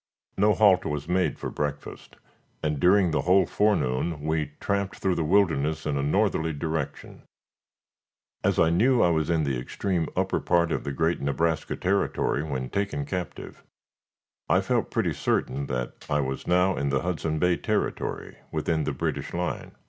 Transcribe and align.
No 0.35 0.55
halt 0.55 0.83
was 0.83 1.07
made 1.07 1.37
for 1.37 1.51
breakfast, 1.51 2.15
and 2.63 2.79
during 2.79 3.11
the 3.11 3.21
whole 3.21 3.45
forenoon 3.45 4.21
we 4.21 4.53
tramped 4.59 4.95
through 4.97 5.13
the 5.13 5.23
wilderness 5.23 5.85
in 5.85 5.95
a 5.95 6.01
northerly 6.01 6.53
direction. 6.53 7.21
As 8.43 8.57
I 8.57 8.71
knew 8.71 9.03
I 9.03 9.11
was 9.11 9.29
in 9.29 9.43
the 9.43 9.59
extreme 9.59 10.07
upper 10.15 10.39
part 10.39 10.71
of 10.71 10.85
the 10.85 10.91
great 10.91 11.21
Nebraska 11.21 11.75
Territory 11.75 12.41
when 12.41 12.71
taken 12.71 13.05
captive, 13.05 13.61
I 14.49 14.61
felt 14.61 14.89
pretty 14.89 15.13
certain 15.13 15.67
that 15.67 16.03
I 16.09 16.19
was 16.19 16.47
now 16.47 16.75
in 16.77 16.89
the 16.89 17.01
Hudson 17.03 17.37
Bay 17.37 17.55
Territory, 17.55 18.37
within 18.51 18.85
the 18.85 18.93
British 18.93 19.35
line. 19.35 19.73